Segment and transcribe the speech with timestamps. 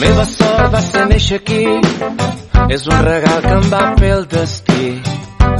[0.00, 1.64] Meva sort va ser néixer aquí,
[2.72, 4.86] és un regal que em va fer el destí.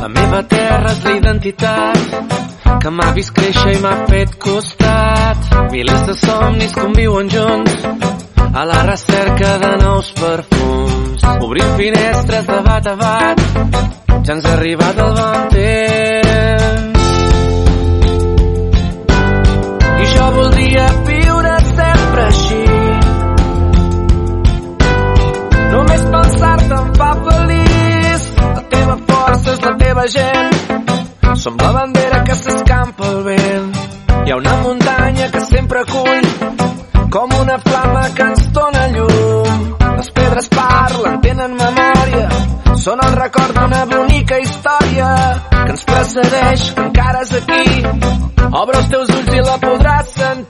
[0.00, 2.40] La meva terra és la identitat
[2.80, 5.50] que m'ha vist créixer i m'ha fet costat.
[5.74, 7.84] Milers de somnis conviuen junts
[8.54, 11.26] a la recerca de nous perfums.
[11.40, 13.44] Obrim finestres de bat a bat,
[14.24, 17.12] ja ens ha arribat el bon temps.
[20.00, 22.59] I jo voldria viure sempre així,
[29.60, 31.36] és la teva gent.
[31.36, 33.76] Som la bandera que s'escampa al vent.
[34.26, 36.28] Hi ha una muntanya que sempre acull
[37.10, 39.66] com una flama que ens dona llum.
[39.96, 42.28] Les pedres parlen, tenen memòria,
[42.84, 45.10] són el record d'una bonica història
[45.50, 47.66] que ens precedeix, que encara és aquí.
[48.50, 50.49] Obre els teus ulls i la podràs sentir.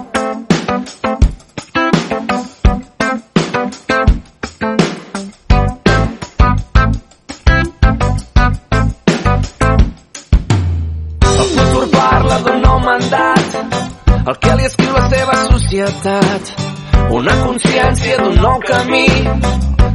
[15.91, 17.11] Societat.
[17.11, 19.07] Una consciència d'un nou camí,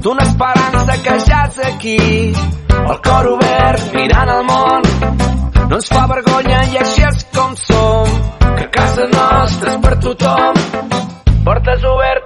[0.05, 2.33] d'una esperança que ja és aquí.
[2.77, 4.83] El cor obert, mirant el món,
[5.69, 8.12] no ens fa vergonya i així és com som.
[8.56, 10.55] Que casa nostra és per tothom,
[11.45, 12.25] portes obertes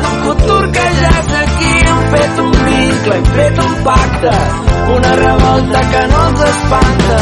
[0.00, 1.72] d'un futur que ja és aquí.
[1.88, 4.34] Hem fet un vincle, hem fet un pacte,
[4.96, 7.20] una revolta que no ens espanta.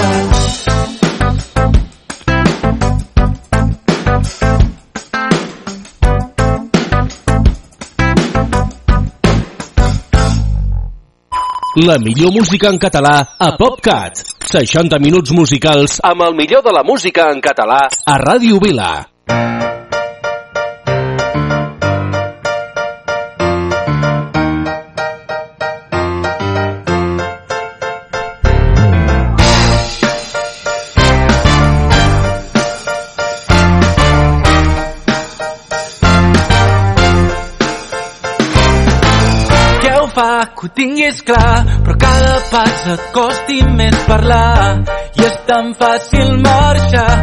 [11.80, 14.18] La millor música en català a PopCat.
[14.50, 18.90] 60 minuts musicals amb el millor de la música en català a Ràdio Vila.
[40.60, 44.82] Que ho tinguis clar, però cada pas et costi més parlar
[45.16, 47.14] i és tan fàcil marxar.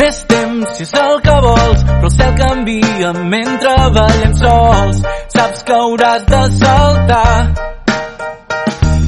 [0.00, 5.00] Més temps si és el que vols, però el cel canvia mentre ballem sols.
[5.36, 7.36] Saps que hauràs de saltar.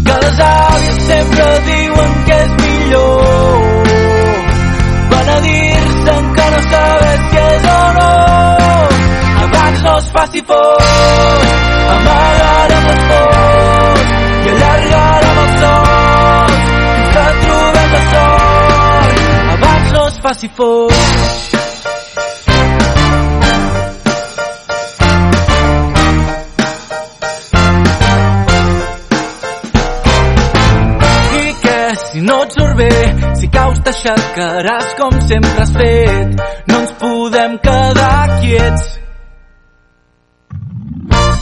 [0.06, 3.92] Que les àvies sempre diuen que és millor.
[5.10, 7.07] Van a dir tinguin
[10.18, 11.50] faci fos
[11.94, 14.08] amagarem els fos
[14.46, 20.98] i allargarem els sols fins que trobem la sort abans no es faci fos
[32.10, 32.90] si no et surt bé,
[33.38, 36.40] si caus t'aixecaràs com sempre has fet.
[36.70, 38.97] No ens podem quedar quiets,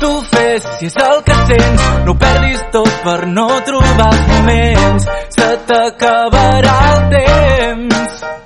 [0.00, 0.66] tu fes.
[0.78, 5.08] Si és el que sents no perdis tot per no trobar els moments.
[5.38, 8.45] Se t'acabarà el temps.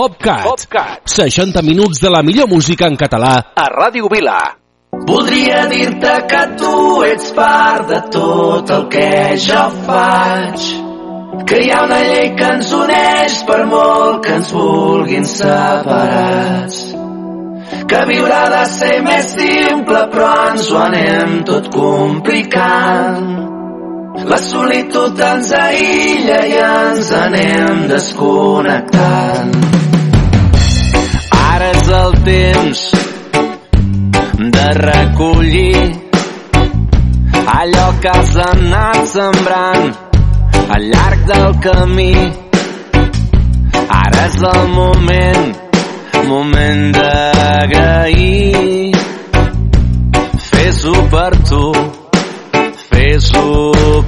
[0.00, 0.44] PopCat.
[0.44, 1.00] PopCat.
[1.04, 4.38] 60 minuts de la millor música en català a Ràdio Vila.
[5.10, 9.10] Voldria dir-te que tu ets part de tot el que
[9.44, 10.64] jo faig.
[11.50, 16.78] Que hi ha una llei que ens uneix per molt que ens vulguin separats.
[17.92, 23.28] Que viure ha de ser més simple però ens ho anem tot complicant.
[24.32, 29.79] La solitud ens aïlla i ens anem desconnectant.
[31.60, 32.82] Ara és el temps
[34.54, 35.80] de recollir
[37.54, 39.90] allò que has anat sembrant
[40.76, 42.14] al llarg del camí.
[43.98, 45.52] Ara és el moment,
[46.30, 48.96] moment d'agrair.
[50.48, 51.62] Fes-ho per tu,
[52.88, 53.46] fes-ho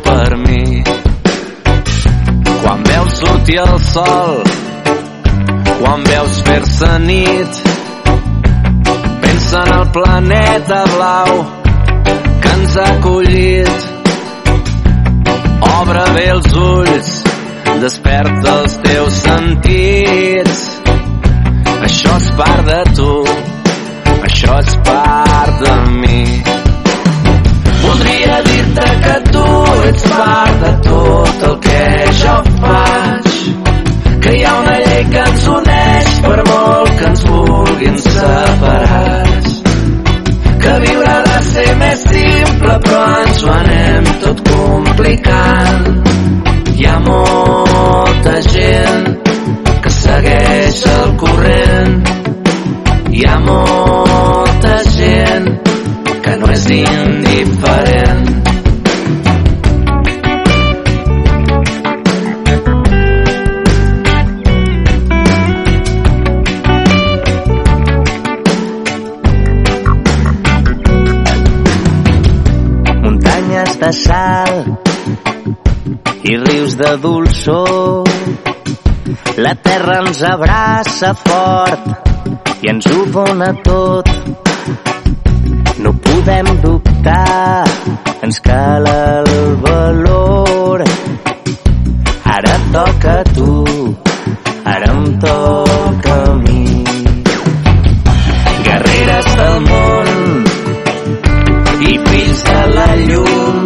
[0.08, 0.66] per mi.
[2.64, 4.40] Quan veus sortir el sol,
[5.82, 7.56] quan veus fer-se nit,
[9.20, 11.30] pensa en el planeta blau
[12.42, 13.88] que ens ha acollit.
[15.80, 17.10] Obre bé els ulls,
[17.82, 20.62] desperta els teus sentits.
[21.88, 23.10] Això és part de tu,
[24.22, 26.22] això és part de mi.
[27.82, 29.44] Voldria dir-te que tu
[29.90, 31.84] ets part de tot el que
[32.22, 33.31] jo faig.
[37.86, 39.62] Ens vulguin separats.
[40.62, 45.86] Que viure ha de ser més simple però ens ho anem tot complicant.
[46.76, 47.31] Hi ha molta
[77.44, 78.04] dolçor.
[79.36, 82.10] La terra ens abraça fort
[82.62, 84.08] i ens ho dona tot.
[85.78, 87.64] No podem dubtar,
[88.22, 90.84] ens cal el valor.
[92.24, 93.96] Ara toca a tu,
[94.64, 96.84] ara em toca a mi.
[98.64, 100.08] Guerreres del món
[101.90, 103.64] i fills de la llum,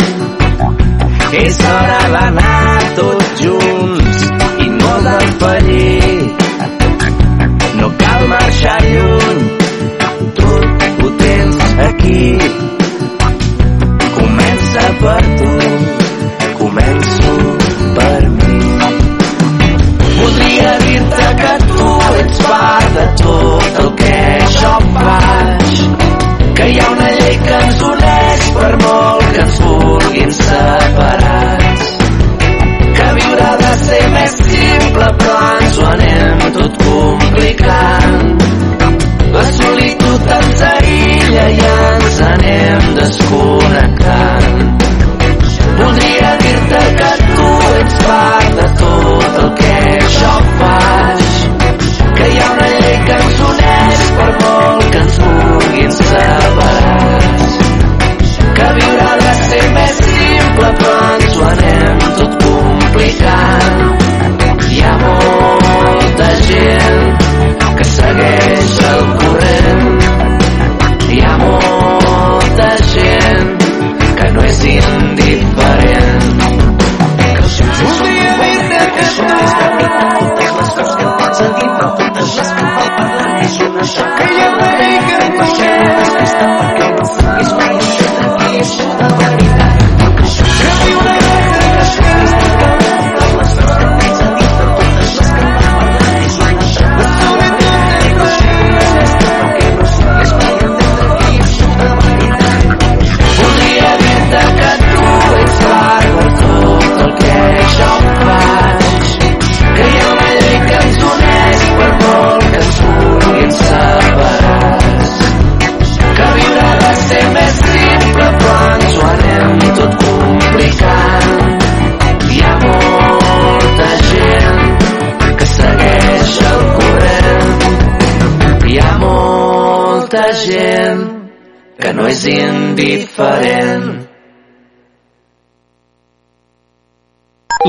[1.44, 3.15] és hora d'anar tots
[8.16, 9.40] cal marxar lluny,
[10.38, 11.56] tot ho tens
[11.88, 12.38] aquí.
[14.16, 15.50] Comença per tu,
[16.60, 17.34] començo
[17.98, 18.60] per mi.
[20.20, 21.90] Voldria dir-te que tu
[22.22, 24.22] ets part de tot el que
[24.60, 25.74] jo faig.
[26.56, 31.92] Que hi ha una llei que ens uneix per molt que ens vulguin separats.
[32.96, 37.95] Que viure ha de ser més simple però ens ho anem tot complicant.
[42.32, 44.84] Anem desconnectant.
[45.78, 47.48] Voldria dir-te que tu
[47.80, 49.74] ets part de tot el que
[50.18, 50.55] jo.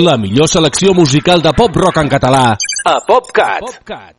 [0.08, 2.56] La millor selecció musical de pop-rock en català
[2.88, 3.60] a PopCat.
[3.60, 4.16] PopCat.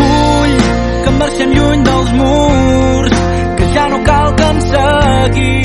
[0.00, 0.58] Vull
[1.04, 3.24] que marxem lluny dels murs,
[3.60, 5.59] que ja no cal que ens seguim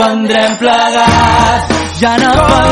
[0.00, 2.69] n'aprendrem plegats, ja n'aprendrem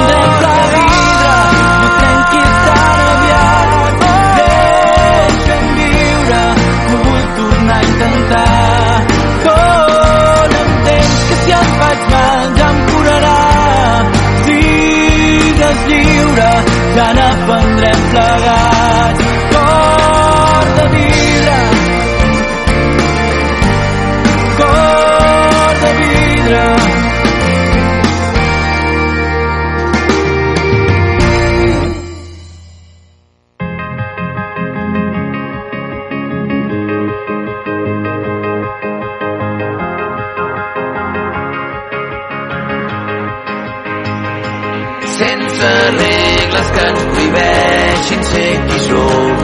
[45.59, 49.37] sense regles que ens prohibeixin ser qui som.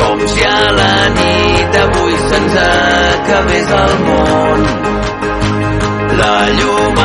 [0.00, 4.60] Com si a la nit d'avui se'ns acabés el món.
[6.22, 7.04] La llum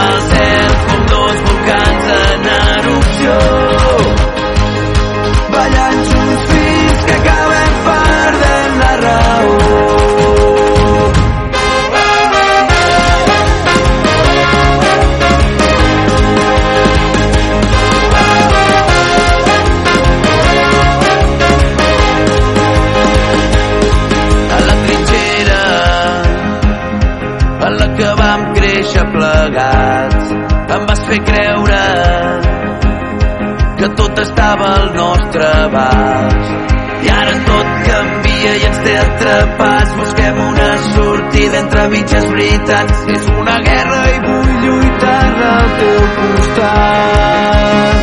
[35.71, 36.71] abast
[37.03, 39.93] i ara tot canvia i ens té atrapats.
[39.99, 43.05] Busquem una sortida entre mitges veritats.
[43.15, 47.95] És una guerra i vull lluitar al teu costat.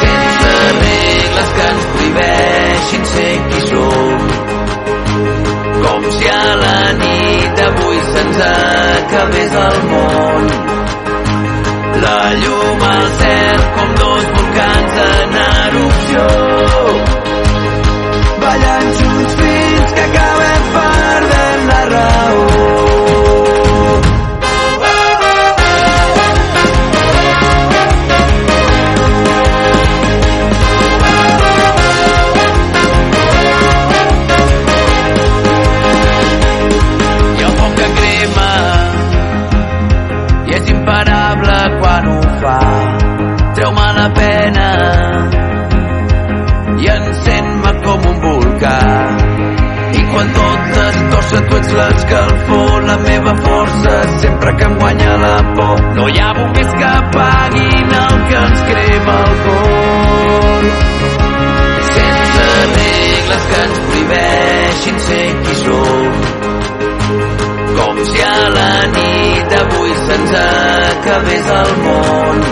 [0.00, 4.18] Sense regles que ens prohibeixin ser qui som.
[5.86, 10.50] Com si a la nit d'avui se'ns acabés el món.
[12.02, 16.45] La llum al cel com dos volcans en erupció.
[51.66, 55.80] Ets l'escalfor la meva força sempre que em guanya la por.
[55.96, 60.62] No hi ha bombers que apaguin el que ens crema el cor
[61.96, 62.44] sense
[62.76, 66.10] regles que ens prohibeixin ser qui som.
[67.78, 72.42] Com si a la nit d'avui se'ns acabés el món.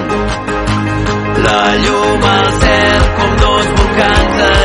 [1.46, 4.63] La llum al cel com dos volcans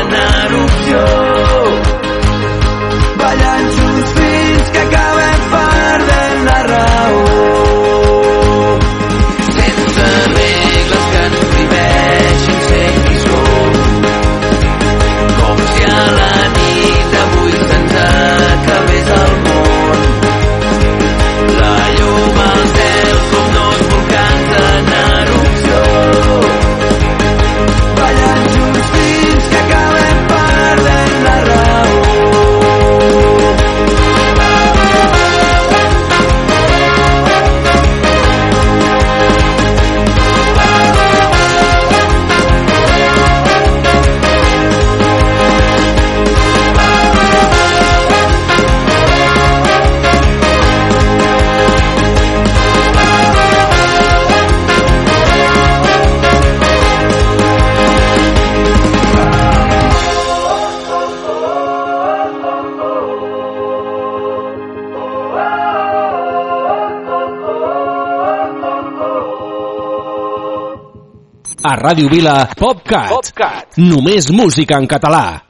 [71.80, 73.08] Ràdio Vila, PopCat.
[73.08, 73.78] PopCat.
[73.80, 75.48] Només música en català.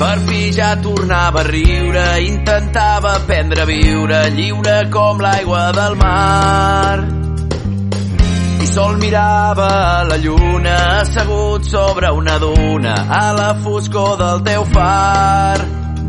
[0.00, 6.98] Per fi ja tornava a riure, intentava aprendre a viure lliure com l'aigua del mar.
[8.76, 15.56] Sol mirava la lluna assegut sobre una duna a la foscor del teu far.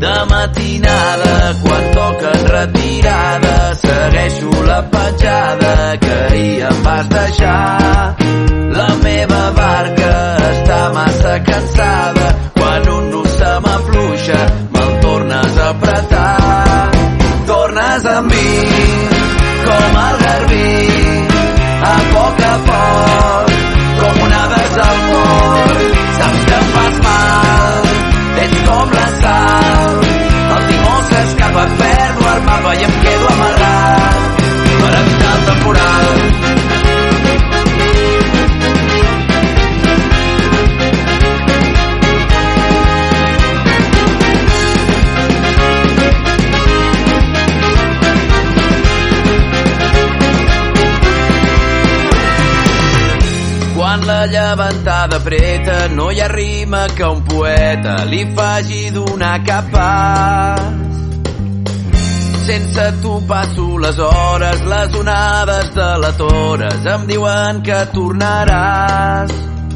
[0.02, 3.54] De matinada, quan toquen retirada,
[3.84, 8.14] segueixo la petjada que ahir em vas deixar.
[8.76, 10.12] La meva barca
[10.52, 14.42] està massa cansada, quan un nus se m'afluixa,
[54.48, 60.62] Llevantada preta no hi ha rima que un poeta li faci donar cap pas.
[62.46, 69.34] Sense tu passo les hores, les onades de la Tores em diuen que tornaràs.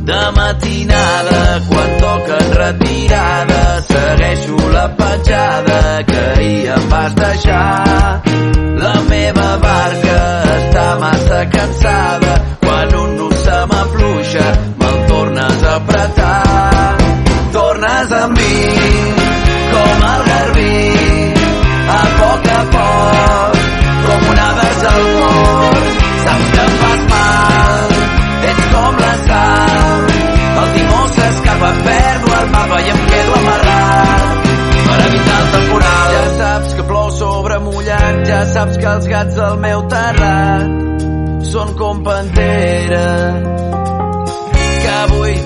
[0.08, 8.22] De matinada, quan toquen retirada, segueixo la petjada que ahir em vas deixar.
[8.86, 10.20] La meva barca
[10.56, 13.21] està massa cansada, quan un
[15.76, 16.96] apretar.
[17.52, 18.56] Tornes amb mi,
[19.72, 20.76] com el garbí,
[21.96, 23.60] a poc a poc,
[24.06, 25.90] com onades al mort.
[26.24, 27.94] Saps que em fas mal,
[28.50, 30.10] ets com la sal.
[30.62, 34.50] El timó s'escapa, perdo el mapa i em quedo amarrat
[34.88, 36.12] per evitar el temporal.
[36.16, 41.74] Ja saps que plou sobre mullat, ja saps que els gats del meu terrat són
[41.76, 43.51] com panteres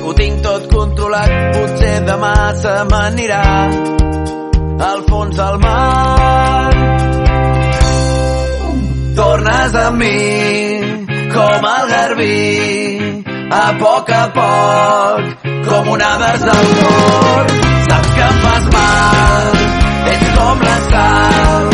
[0.07, 3.45] ho tinc tot controlat, potser demà se m'anirà
[4.89, 6.75] al fons del mar.
[9.19, 10.19] Tornes amb mi
[11.35, 12.37] com el garbí,
[13.63, 17.57] a poc a poc, com onades del mort.
[17.89, 19.51] Saps que em fas mal,
[20.13, 21.73] ets com la sal,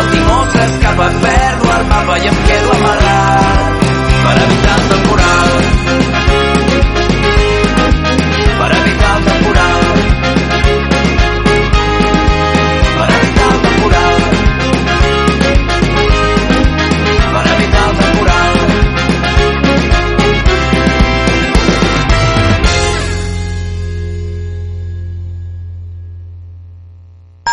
[0.00, 3.88] el timó s'escapa, perdo el mapa i em quedo amarrat
[4.26, 4.69] per evitar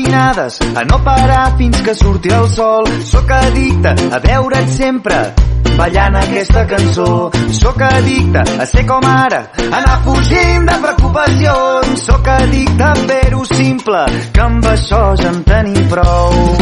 [0.00, 2.84] Matinades, a no parar fins que surti el sol.
[3.04, 5.34] Sóc addicte a veure't sempre
[5.76, 7.30] ballant aquesta cançó.
[7.50, 12.04] Sóc addicte a ser com ara, anar fugint de preocupacions.
[12.06, 16.56] Sóc addicte a fer-ho simple, que amb això ja en tenim prou.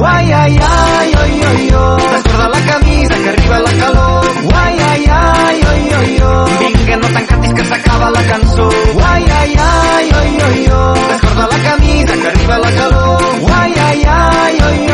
[0.00, 2.08] Uai, ai, ai, oi, oi, oi.
[2.14, 4.30] Descorda la camisa que arriba la calor.
[4.44, 6.69] Uai, ai, ai, oi, oi, oi.
[7.10, 8.68] No t'encantis que s'acaba la cançó.
[8.94, 11.00] Uai, ai, ai, oi, oi, oi.
[11.08, 12.99] Descorda la camisa que arriba la calor.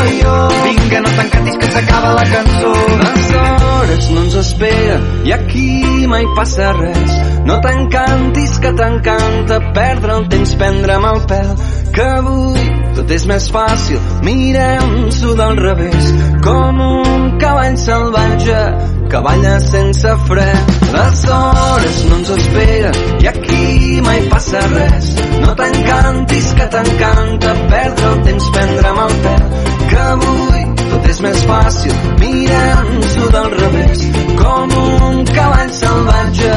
[0.07, 0.23] Oi.
[0.67, 2.73] Vinga, no t'encantis que s'acaba la cançó.
[3.03, 7.15] Les hores no ens esperen i aquí mai passa res.
[7.47, 11.53] No t'encantis que t'encanta perdre el temps, prendre'm el pèl,
[11.95, 12.67] que avui
[12.97, 14.01] tot és més fàcil.
[14.27, 16.11] Mirem-s'ho del revés,
[16.47, 18.63] com un cavall salvatge
[19.11, 20.49] que balla sense fre.
[20.97, 25.15] Les hores no ens esperen i aquí mai passa res.
[25.43, 29.47] No t'encantis que t'encanta perdre el temps, prendre'm el pèl,
[29.97, 34.03] que avui tot és més fàcil mirant-s'ho del revés
[34.41, 36.57] com un cavall salvatge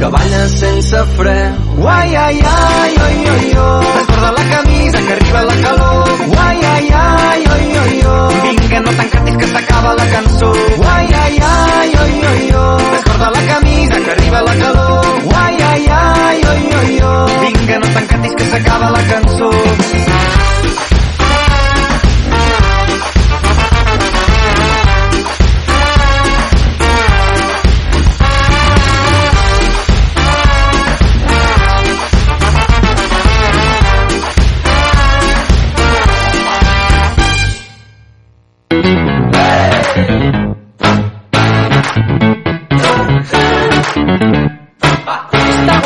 [0.00, 1.36] que balla sense fre.
[1.84, 3.90] Uai, ai, ai, oi, oi, oi.
[3.96, 6.14] Desborda la camisa que arriba la calor.
[6.36, 8.40] Uai, ai, ai, oi, oi, oi.
[8.46, 10.50] Vinga, no t'encantis que s'acaba la cançó.
[10.80, 12.88] Uai, ai, ai, oi, oi, oi.
[12.96, 15.04] Desborda la camisa que arriba la calor.
[15.34, 17.38] Uai, ai, ai, oi, oi, oi.
[17.44, 19.50] Vinga, no t'encantis que s'acaba la cançó.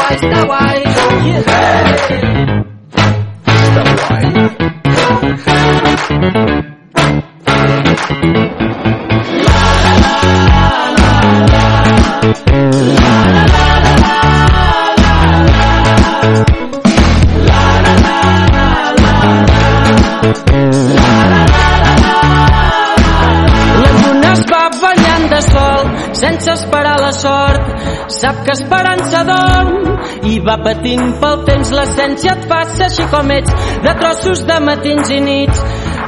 [0.04, 2.54] Està guai, està guai.
[23.80, 27.72] La lluna es va banyant de sol sense esperar la sort.
[28.20, 29.03] Sap que esperança dorm
[30.62, 31.72] patint pel temps.
[31.74, 35.62] L'essència et ser així com ets, de trossos de matins i nits,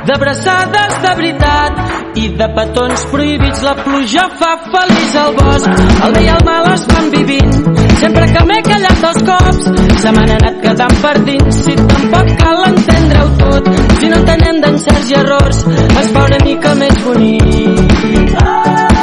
[0.07, 3.63] d'abraçades de veritat i de petons prohibits.
[3.67, 7.57] La pluja fa feliç al bosc, el bé i el mal es van vivint.
[8.01, 9.71] Sempre que m'he callat dos cops,
[10.03, 11.63] se m'han anat quedant per dins.
[11.65, 15.65] Si tampoc cal entendre-ho tot, si no entenem d'encerts i errors,
[16.03, 18.96] es fa una mica més bonic.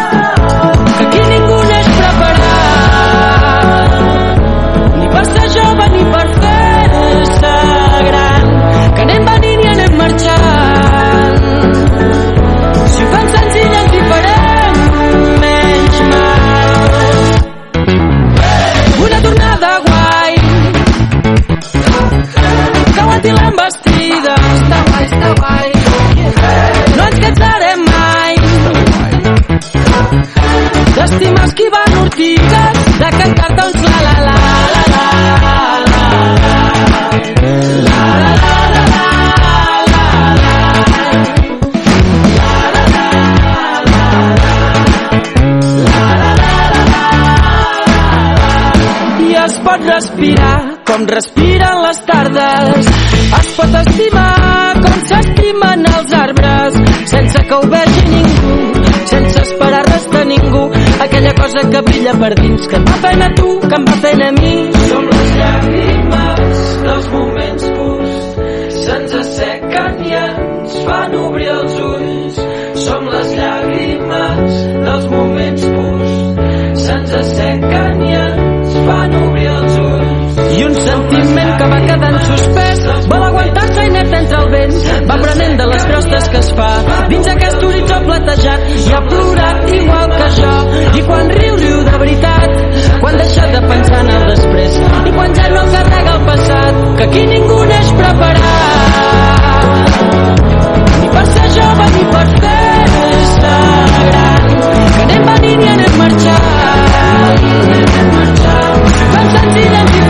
[23.23, 24.33] Aguanti l'embestida.
[24.55, 25.69] Està guai, està guai.
[26.97, 28.35] No ens cansarem mai
[30.93, 34.35] d'estimar esquivant ortigues, de cantar-te uns la la la
[34.73, 36.13] la la la la
[49.19, 51.42] i respirar com respiren
[57.53, 58.53] que ho vegi ningú,
[59.05, 60.63] sense esperar res de ningú.
[61.05, 63.97] Aquella cosa que brilla per dins, que em va fent a tu, que em va
[64.05, 64.53] fent a mi.
[64.89, 68.15] Som les llàgrimes dels moments purs,
[68.79, 72.41] se'ns assequen i ens fan obrir els ulls.
[72.87, 76.13] Som les llàgrimes dels moments purs,
[76.87, 80.41] se'ns assequen i ens fan obrir els ulls.
[80.57, 82.72] I un sentiment que va quedant suspès
[85.09, 86.69] va prenent de les crostes que es fa.
[87.11, 90.53] Dins aquest horitzó platejat i ha plorat igual que jo.
[90.99, 92.51] I quan riu, riu de veritat.
[93.01, 94.71] Quan deixa de pensar en el després.
[95.09, 98.43] I quan ja no carrega el passat que aquí ningú neix preparat.
[101.01, 103.55] Ni per ser jove ni per fer-se
[104.09, 104.43] gran.
[104.93, 106.83] Que anem venint i anem marxant
[107.83, 108.83] anem marxant.
[109.13, 110.02] Tan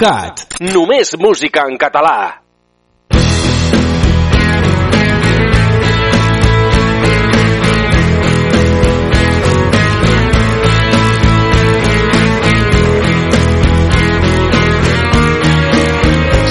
[0.00, 0.60] PopCat.
[0.72, 2.40] Només música en català.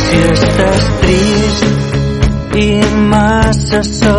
[0.04, 2.70] Si estàs trist i
[3.10, 4.19] massa sol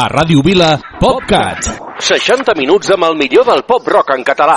[0.00, 1.66] A Ràdio Vila, PopCat.
[2.00, 4.56] 60 minuts amb el millor del pop rock en català.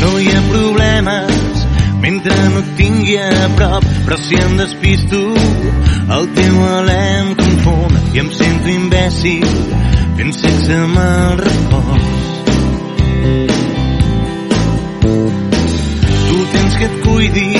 [0.00, 1.42] No hi ha problemes
[2.02, 3.30] mentre no et tingui a
[3.60, 5.20] prop, però si em despisto
[6.16, 7.71] el teu alè em confon
[8.12, 9.44] i em sento imbècil
[10.18, 12.08] fent sexe amb el repòs.
[16.26, 17.52] Tu tens que et cuidi,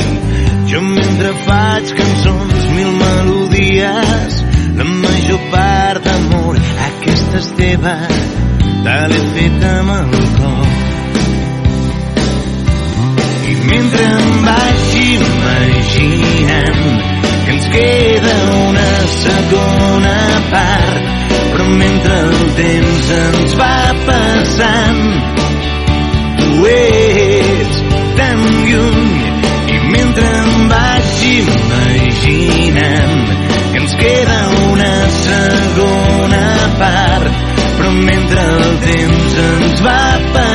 [0.72, 4.32] jo mentre faig cançons, mil melodies,
[4.76, 7.94] la major part d'amor, aquesta és teva,
[8.84, 10.68] te l'he fet amb el cor.
[13.52, 17.11] I mentre em vaig imaginant
[17.44, 18.34] que ens queda
[18.68, 20.16] una segona
[20.50, 21.10] part,
[21.52, 25.02] però mentre el temps ens va passant,
[26.40, 27.82] tu ets
[28.20, 29.12] tan lluny
[29.74, 33.18] i mentre em vaig imaginant
[33.72, 34.40] que ens queda
[34.70, 36.46] una segona
[36.78, 37.44] part,
[37.78, 40.00] però mentre el temps ens va
[40.32, 40.51] passant,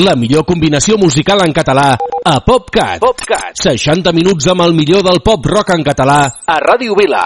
[0.00, 1.90] La millor combinació musical en català
[2.24, 3.02] a PopCat.
[3.02, 3.58] PopCat.
[3.60, 6.16] 60 minuts amb el millor del pop rock en català
[6.48, 7.24] a Ràdio Vila.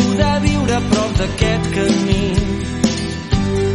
[0.00, 2.24] Poder viure a prop d'aquest camí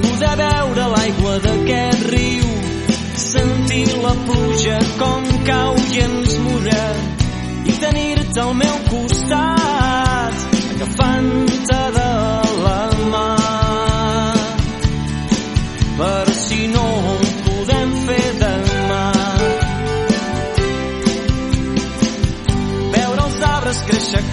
[0.07, 2.51] Poder veure l'aigua d'aquest riu
[3.29, 6.83] Sentir la pluja com cau i ens mulla
[7.69, 8.75] i tenir-te al meu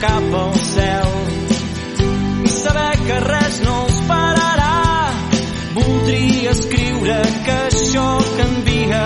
[0.07, 1.11] cap al cel.
[2.47, 4.75] I saber que res no els pararà.
[5.79, 8.07] Voldria escriure que això
[8.41, 9.05] canvia.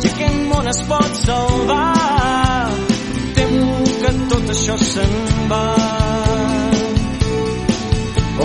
[0.00, 1.88] I aquest món es pot salvar.
[3.36, 3.46] Que
[4.32, 5.16] tot això se'n
[5.52, 5.66] va.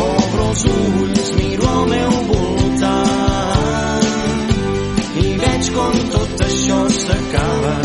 [0.03, 4.05] Obro els ulls, miro al meu voltant.
[5.23, 7.84] I veig com tot això s'acaba.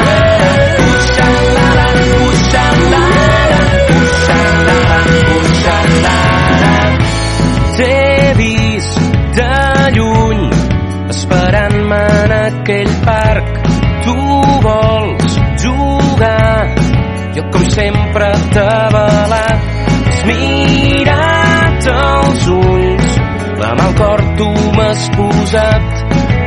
[17.35, 19.67] Jo com sempre t'he avalat,
[20.07, 23.13] has mirat els ulls,
[23.61, 26.01] la mà al cor tu m'has posat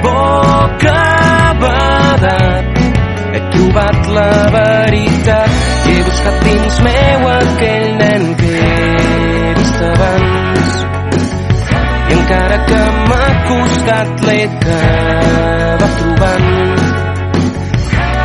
[0.05, 1.01] boca
[1.63, 2.83] badat.
[3.35, 4.29] He trobat la
[4.59, 5.57] veritat
[5.89, 8.55] i he buscat dins meu aquell nen que
[9.59, 10.81] vist abans.
[12.05, 16.84] I encara que m'ha costat l'he acabat trobant.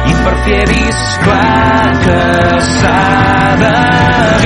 [0.09, 2.19] I per fi he vist clar que
[2.73, 2.99] s'ha
[3.63, 3.75] de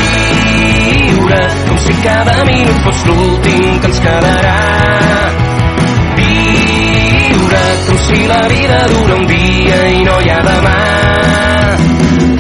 [0.02, 4.58] viure com si cada minut fos l'últim que ens quedarà
[6.16, 10.78] viure com si la vida dura un dia i no hi ha demà.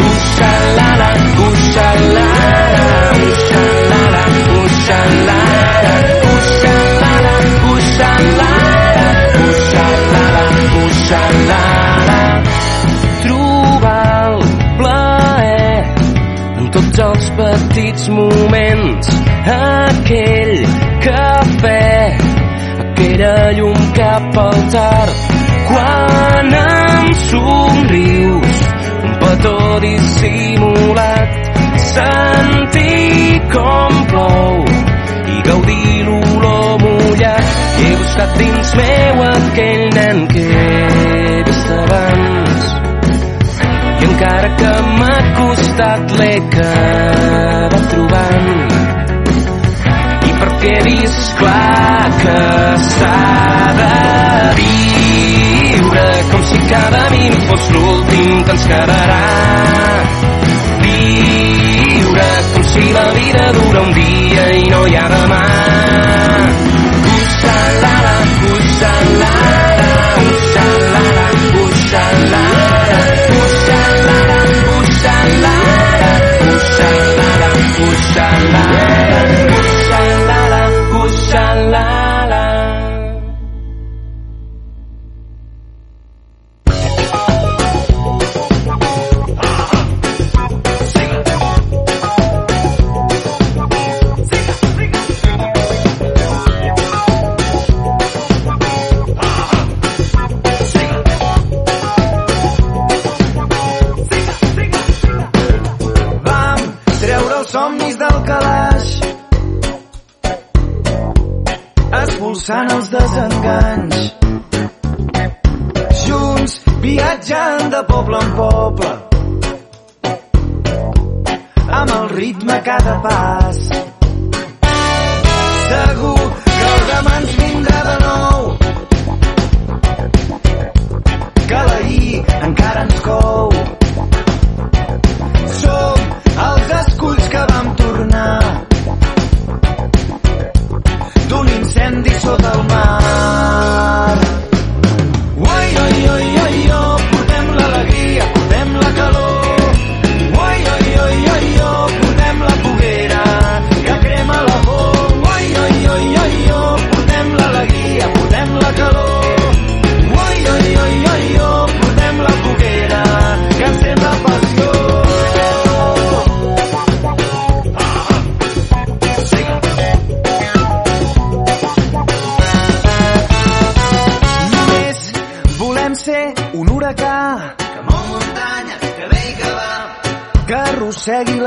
[0.09, 1.09] Uxalala,
[1.47, 2.27] uxalala,
[3.27, 4.23] uxalala,
[4.63, 5.39] uxalala,
[7.73, 8.51] uxalala,
[9.45, 10.43] uxalala,
[10.85, 12.12] uxalala.
[17.53, 19.09] Petits moments,
[19.53, 20.53] aquell
[21.05, 21.83] cafè
[22.83, 25.13] aquella llum cap al tard.
[25.67, 28.63] Quan em somrius
[29.03, 31.41] un petó dissimulat.
[31.93, 34.63] Sentir com plou
[35.33, 37.59] i gaudir l'olor mullat.
[37.83, 40.82] He buscat dins meu aquell nen que he
[44.13, 48.73] encara que m'ha costat l'he acabat trobant
[50.43, 52.39] perquè he vist clar que
[52.89, 53.17] s'ha
[53.79, 53.89] de
[54.59, 59.23] viure com si cada minut fos l'últim que ens quedarà.
[60.83, 66.32] Viure com si la vida dura un dia i no hi ha demà.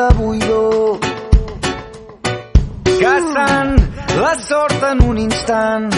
[0.07, 0.99] La buidor,
[4.21, 5.91] la sort en un instant,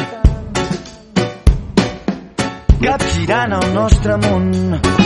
[2.80, 4.97] capgirant el nostre món.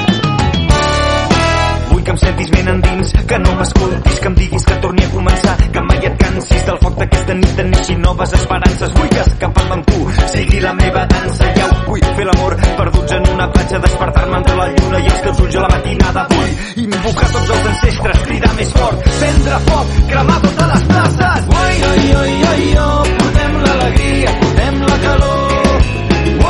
[2.03, 5.11] Vull que em sentis ben endins, que no m'escoltis, que em diguis que torni a
[5.13, 8.95] començar, que mai et cansis del foc d'aquesta nit neixin noves esperances.
[8.97, 10.01] Vull que escapar-me amb tu
[10.33, 11.53] sigui la meva dansa.
[11.61, 15.23] Ja ho vull fer l'amor, perduts en una platja, despertar-me entre la lluna i els
[15.29, 16.27] capulls a la matinada.
[16.35, 21.51] Vull invocar tots els ancestres, cridar més fort, prendre foc, cremar totes les places.
[21.63, 25.83] Oi, oi, oi, oi, oh, portem l'alegria, portem la calor.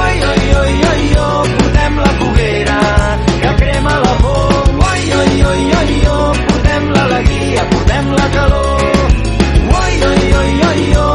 [0.00, 1.01] Oi, oi, oi, oi,
[5.52, 8.80] Oi, oi, oi, oi, oh, portem l'alegria, portem la calor.
[9.82, 11.11] Oi, oi, oi, oi, oh,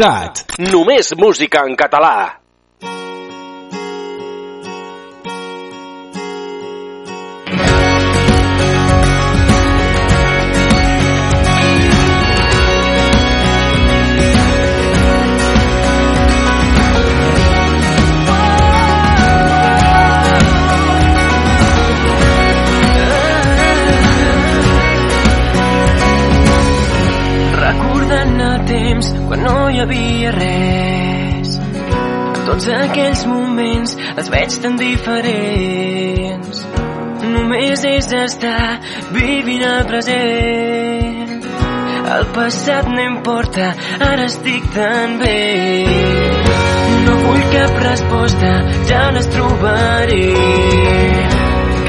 [0.00, 0.56] PopCat.
[0.72, 2.40] Només música en català.
[34.50, 36.66] Veig tan diferents.
[37.30, 38.80] Només és estar
[39.14, 41.44] vivint el present.
[42.10, 43.68] El passat no importa,
[44.00, 45.86] ara estic tan bé.
[47.04, 48.52] No vull cap resposta,
[48.90, 50.24] ja les trobaré.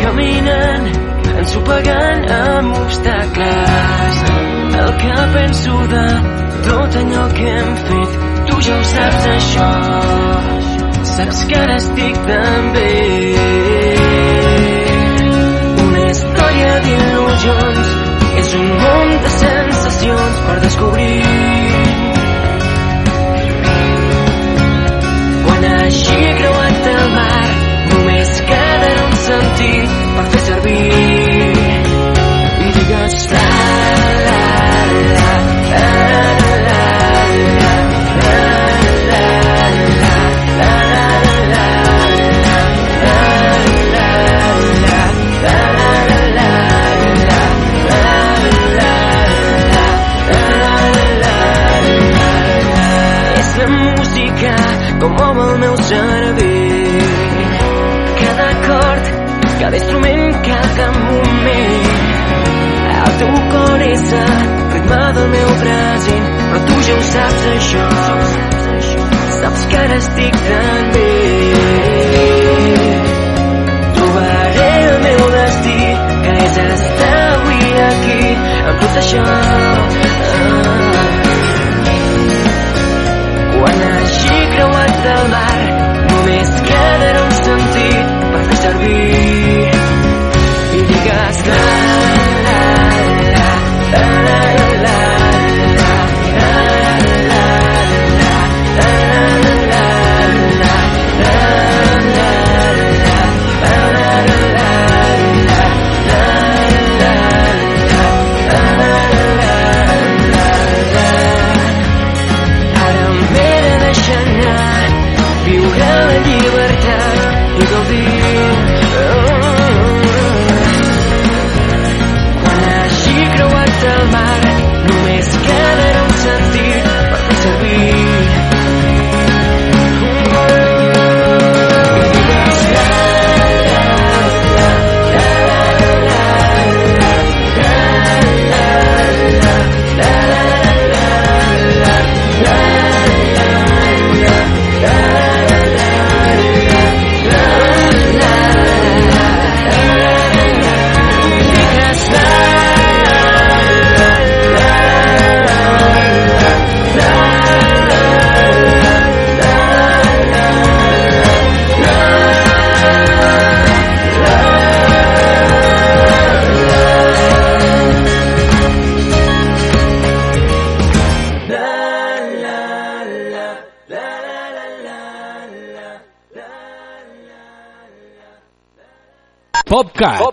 [0.02, 0.90] Caminant,
[1.42, 4.22] ensopegant amb obstacles.
[4.82, 6.06] El que penso de
[6.68, 10.71] tot allò que hem fet, tu ja ho saps això.
[11.16, 12.92] Saps que ara estic tan bé.
[15.86, 17.90] Una història d'il·lusions
[18.42, 21.18] és un món de sensacions per descobrir.
[25.50, 27.46] Quan hagi creuat el mar,
[27.92, 30.82] només quedarà un sentit per fer servir.
[32.72, 33.41] I
[59.72, 61.86] cada instrument, cada moment.
[63.06, 64.34] El teu cor és el
[64.74, 67.86] ritme del meu present, però tu ja ho saps això.
[69.38, 71.08] Saps que ara estic tan bé.
[73.96, 75.78] Trobaré el meu destí,
[76.26, 78.34] que és estar avui aquí,
[78.66, 79.71] amb tot això.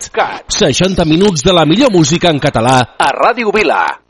[0.09, 0.49] PopCat.
[0.49, 4.08] 60 minuts de la millor música en català a Ràdio Vila.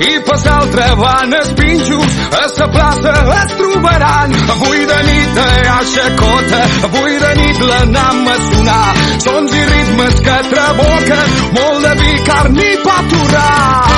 [0.00, 4.34] i passar al treball els pinxos a la plaça es trobaran.
[4.56, 8.94] Avui de nit a xacota avui de nit l'anam a sonar.
[9.26, 11.28] Sons i ritmes que treboquen
[11.58, 13.96] molt de vi, carn i pa torrat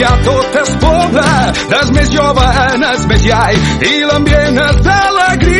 [0.00, 1.24] hi ha tot el poble,
[1.72, 5.59] des més jove en el més llai, i l'ambient és d'alegria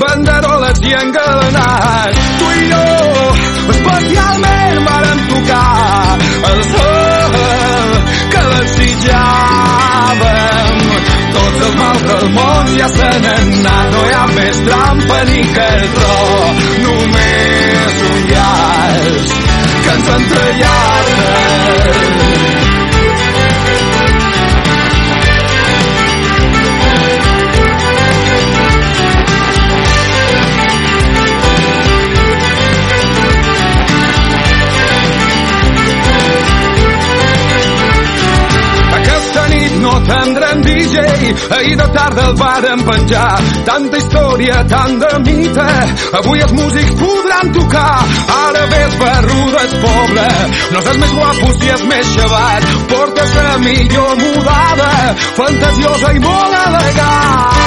[0.00, 2.18] banderoles i engalanats.
[2.38, 2.84] Tu i jo
[3.74, 6.18] especialment vàrem tocar
[6.50, 7.32] el sol
[8.32, 9.16] que desitjàvem.
[11.38, 15.42] Tots els mals del món ja se n'han anat, no hi ha més trampa ni
[15.58, 16.16] cartró,
[16.86, 19.36] només un llaç
[19.84, 21.28] que ens entrellaça.
[39.98, 40.96] No tindrem DJ,
[41.50, 43.38] ahir de tarda el vàrem penjar.
[43.66, 45.66] Tanta història, tant de mite,
[46.20, 47.98] avui els músics podran tocar.
[48.36, 50.28] Ara ves barruda és pobre,
[50.70, 52.62] no és més guapo si és més xavat.
[52.92, 54.92] Portes la millor mudada,
[55.40, 57.58] fantasiosa i molt elegant.